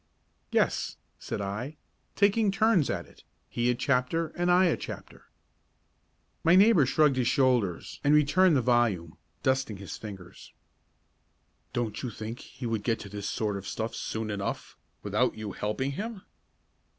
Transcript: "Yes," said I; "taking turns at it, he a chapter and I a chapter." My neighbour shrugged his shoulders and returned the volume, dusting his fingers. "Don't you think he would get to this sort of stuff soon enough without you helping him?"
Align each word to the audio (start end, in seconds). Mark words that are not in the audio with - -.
"Yes," 0.49 0.97
said 1.19 1.41
I; 1.41 1.77
"taking 2.15 2.49
turns 2.49 2.89
at 2.89 3.05
it, 3.05 3.23
he 3.51 3.69
a 3.69 3.75
chapter 3.75 4.29
and 4.29 4.49
I 4.49 4.65
a 4.65 4.75
chapter." 4.75 5.29
My 6.43 6.55
neighbour 6.55 6.87
shrugged 6.87 7.17
his 7.17 7.27
shoulders 7.27 7.99
and 8.03 8.15
returned 8.15 8.57
the 8.57 8.63
volume, 8.63 9.19
dusting 9.43 9.77
his 9.77 9.97
fingers. 9.97 10.53
"Don't 11.71 12.01
you 12.01 12.09
think 12.09 12.39
he 12.39 12.65
would 12.65 12.81
get 12.81 12.97
to 13.01 13.09
this 13.09 13.29
sort 13.29 13.57
of 13.57 13.67
stuff 13.67 13.93
soon 13.93 14.31
enough 14.31 14.75
without 15.03 15.35
you 15.35 15.51
helping 15.51 15.91
him?" 15.91 16.23